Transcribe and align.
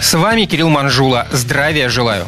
С 0.00 0.14
вами 0.14 0.46
Кирилл 0.46 0.70
Манжула. 0.70 1.28
Здравия 1.30 1.90
желаю. 1.90 2.26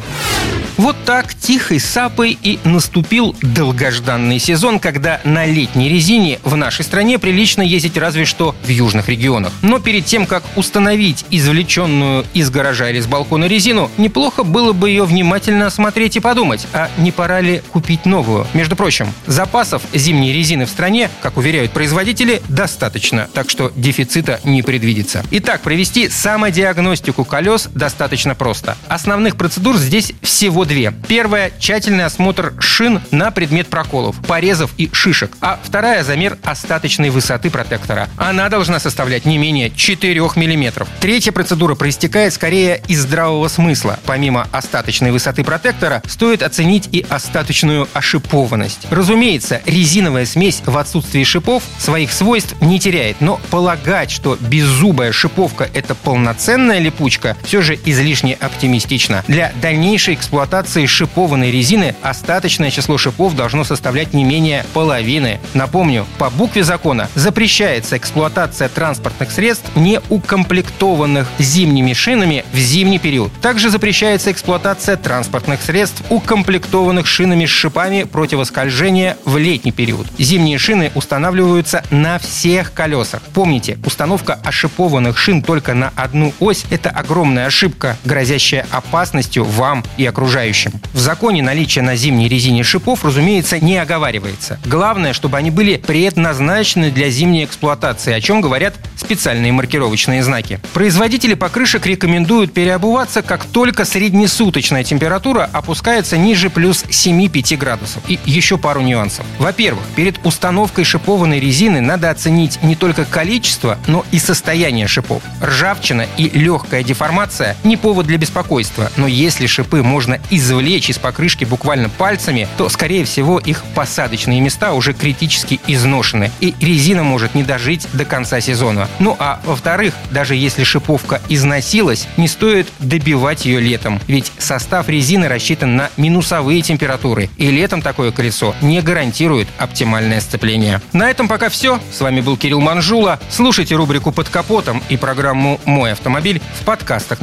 Вот 0.77 0.95
так 1.05 1.35
тихой 1.35 1.79
сапой 1.79 2.37
и 2.41 2.59
наступил 2.63 3.35
долгожданный 3.41 4.39
сезон, 4.39 4.79
когда 4.79 5.21
на 5.23 5.45
летней 5.45 5.87
резине 5.87 6.39
в 6.43 6.55
нашей 6.55 6.83
стране 6.83 7.19
прилично 7.19 7.61
ездить 7.61 7.95
разве 7.95 8.25
что 8.25 8.55
в 8.63 8.69
южных 8.69 9.07
регионах. 9.07 9.53
Но 9.61 9.79
перед 9.79 10.05
тем, 10.05 10.25
как 10.25 10.43
установить 10.55 11.25
извлеченную 11.29 12.25
из 12.33 12.49
гаража 12.49 12.89
или 12.89 12.99
с 12.99 13.05
балкона 13.05 13.45
резину, 13.45 13.91
неплохо 13.97 14.43
было 14.43 14.73
бы 14.73 14.89
ее 14.89 15.03
внимательно 15.03 15.67
осмотреть 15.67 16.15
и 16.15 16.19
подумать, 16.19 16.65
а 16.73 16.89
не 16.97 17.11
пора 17.11 17.41
ли 17.41 17.61
купить 17.71 18.05
новую. 18.05 18.47
Между 18.53 18.75
прочим, 18.75 19.13
запасов 19.27 19.83
зимней 19.93 20.33
резины 20.33 20.65
в 20.65 20.69
стране, 20.69 21.09
как 21.21 21.37
уверяют 21.37 21.71
производители, 21.71 22.41
достаточно, 22.49 23.29
так 23.31 23.51
что 23.51 23.71
дефицита 23.75 24.39
не 24.43 24.63
предвидится. 24.63 25.23
Итак, 25.29 25.61
провести 25.61 26.09
самодиагностику 26.09 27.25
колес 27.25 27.62
достаточно 27.73 28.35
просто. 28.35 28.77
Основных 28.87 29.35
процедур 29.35 29.77
здесь 29.77 30.13
всего 30.21 30.65
две. 30.65 30.93
Первая– 31.07 31.51
тщательный 31.59 32.05
осмотр 32.05 32.53
шин 32.59 33.01
на 33.11 33.31
предмет 33.31 33.67
проколов, 33.67 34.15
порезов 34.27 34.71
и 34.77 34.89
шишек. 34.91 35.31
А 35.41 35.59
вторая– 35.61 36.03
замер 36.05 36.37
остаточной 36.43 37.09
высоты 37.09 37.49
протектора. 37.49 38.09
Она 38.17 38.49
должна 38.49 38.79
составлять 38.79 39.25
не 39.25 39.37
менее 39.37 39.71
4 39.71 40.21
мм. 40.21 40.87
Третья 40.99 41.31
процедура 41.31 41.75
проистекает 41.75 42.33
скорее 42.33 42.81
из 42.87 43.01
здравого 43.01 43.47
смысла. 43.47 43.99
Помимо 44.05 44.47
остаточной 44.51 45.11
высоты 45.11 45.43
протектора, 45.43 46.01
стоит 46.07 46.43
оценить 46.43 46.89
и 46.91 47.05
остаточную 47.09 47.87
ошипованность. 47.93 48.87
Разумеется, 48.89 49.61
резиновая 49.65 50.25
смесь 50.25 50.61
в 50.65 50.77
отсутствии 50.77 51.23
шипов 51.23 51.63
своих 51.77 52.11
свойств 52.11 52.55
не 52.61 52.79
теряет, 52.79 53.21
но 53.21 53.39
полагать, 53.49 54.11
что 54.11 54.37
беззубая 54.39 55.11
шиповка– 55.11 55.69
это 55.73 55.95
полноценная 55.95 56.79
липучка, 56.79 57.37
все 57.53 57.61
же 57.61 57.79
излишне 57.85 58.33
оптимистично. 58.33 59.23
Для 59.27 59.53
дальнейшей 59.61 60.15
эксплуатации 60.15 60.87
шипованной 60.87 61.51
резины 61.51 61.95
остаточное 62.01 62.71
число 62.71 62.97
шипов 62.97 63.35
должно 63.35 63.63
составлять 63.63 64.11
не 64.11 64.23
менее 64.23 64.65
половины. 64.73 65.39
Напомню, 65.53 66.07
по 66.17 66.31
букве 66.31 66.63
закона 66.63 67.09
запрещается 67.13 67.97
эксплуатация 67.97 68.69
транспортных 68.69 69.29
средств, 69.29 69.69
не 69.75 70.01
укомплектованных 70.09 71.27
зимними 71.37 71.93
шинами 71.93 72.43
в 72.53 72.57
зимний 72.57 72.97
период. 72.97 73.31
Также 73.39 73.69
запрещается 73.69 74.31
эксплуатация 74.31 74.97
транспортных 74.97 75.61
средств, 75.61 76.01
укомплектованных 76.09 77.05
шинами 77.05 77.45
с 77.45 77.49
шипами 77.49 78.01
противоскольжения 78.01 79.15
в 79.25 79.37
летний 79.37 79.71
период. 79.71 80.07
Зимние 80.17 80.57
шины 80.57 80.91
устанавливаются 80.95 81.83
на 81.91 82.17
всех 82.17 82.73
колесах. 82.73 83.21
Помните, 83.31 83.77
установка 83.85 84.39
ошипованных 84.43 85.19
шин 85.19 85.43
только 85.43 85.75
на 85.75 85.93
одну 85.95 86.33
ось– 86.39 86.65
это 86.71 86.89
огромная 86.89 87.42
ошибка, 87.45 87.97
грозящая 88.05 88.65
опасностью 88.71 89.43
вам 89.43 89.83
и 89.97 90.05
окружающим. 90.05 90.73
В 90.93 90.99
законе 90.99 91.41
наличие 91.41 91.83
на 91.83 91.95
зимней 91.95 92.27
резине 92.27 92.63
шипов, 92.63 93.03
разумеется, 93.03 93.59
не 93.59 93.77
оговаривается. 93.77 94.59
Главное, 94.65 95.13
чтобы 95.13 95.37
они 95.37 95.51
были 95.51 95.77
предназначены 95.77 96.91
для 96.91 97.09
зимней 97.09 97.45
эксплуатации, 97.45 98.13
о 98.13 98.21
чем 98.21 98.41
говорят 98.41 98.75
специальные 98.95 99.51
маркировочные 99.51 100.23
знаки. 100.23 100.59
Производители 100.73 101.33
покрышек 101.33 101.85
рекомендуют 101.85 102.53
переобуваться, 102.53 103.21
как 103.21 103.45
только 103.45 103.85
среднесуточная 103.85 104.83
температура 104.83 105.49
опускается 105.51 106.17
ниже 106.17 106.49
плюс 106.49 106.83
7-5 106.85 107.57
градусов. 107.57 108.03
И 108.07 108.19
еще 108.25 108.57
пару 108.57 108.81
нюансов. 108.81 109.25
Во-первых, 109.39 109.83
перед 109.95 110.23
установкой 110.25 110.83
шипованной 110.85 111.39
резины 111.39 111.81
надо 111.81 112.09
оценить 112.09 112.61
не 112.63 112.75
только 112.75 113.05
количество, 113.05 113.77
но 113.87 114.05
и 114.11 114.19
состояние 114.19 114.87
шипов. 114.87 115.21
Ржавчина 115.41 116.05
и 116.17 116.29
легкая 116.29 116.83
деформация– 116.83 117.32
не 117.63 117.77
повод 117.77 118.07
для 118.07 118.17
беспокойства, 118.17 118.91
но 118.97 119.07
если 119.07 119.47
шипы 119.47 119.81
можно 119.81 120.19
извлечь 120.29 120.89
из 120.89 120.97
покрышки 120.97 121.45
буквально 121.45 121.89
пальцами, 121.89 122.47
то, 122.57 122.69
скорее 122.69 123.05
всего, 123.05 123.39
их 123.39 123.63
посадочные 123.75 124.39
места 124.41 124.73
уже 124.73 124.93
критически 124.93 125.59
изношены, 125.67 126.31
и 126.39 126.53
резина 126.59 127.03
может 127.03 127.35
не 127.35 127.43
дожить 127.43 127.87
до 127.93 128.05
конца 128.05 128.39
сезона. 128.41 128.87
Ну 128.99 129.15
а 129.19 129.39
во-вторых, 129.45 129.93
даже 130.11 130.35
если 130.35 130.63
шиповка 130.63 131.21
износилась, 131.29 132.07
не 132.17 132.27
стоит 132.27 132.67
добивать 132.79 133.45
ее 133.45 133.59
летом, 133.59 133.99
ведь 134.07 134.31
состав 134.37 134.89
резины 134.89 135.27
рассчитан 135.27 135.75
на 135.75 135.89
минусовые 135.97 136.61
температуры, 136.61 137.29
и 137.37 137.49
летом 137.49 137.81
такое 137.81 138.11
колесо 138.11 138.55
не 138.61 138.81
гарантирует 138.81 139.47
оптимальное 139.57 140.21
сцепление. 140.21 140.81
На 140.91 141.09
этом 141.09 141.27
пока 141.27 141.49
все. 141.49 141.79
С 141.91 142.01
вами 142.01 142.21
был 142.21 142.37
Кирилл 142.37 142.61
Манжула. 142.61 143.19
Слушайте 143.29 143.75
рубрику 143.75 144.11
«Под 144.11 144.29
капотом» 144.29 144.83
и 144.89 144.97
программу 144.97 145.59
«Мой 145.65 145.91
автомобиль» 145.91 146.41
в 146.59 146.63
подкастах 146.63 147.21